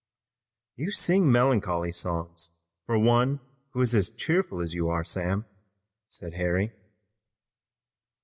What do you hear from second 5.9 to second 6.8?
said Harry.